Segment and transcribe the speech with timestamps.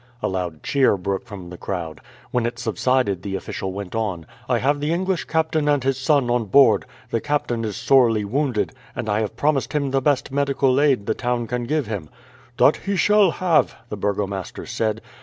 [0.23, 2.01] A loud cheer broke from the crowd.
[2.31, 6.27] When it subsided the official went on: "I have the English captain and his son
[6.31, 6.85] on board.
[7.11, 11.13] The captain is sorely wounded, and I have promised him the best medical aid the
[11.13, 12.09] town can give him."
[12.57, 15.01] "That he shall have," the burgomaster said.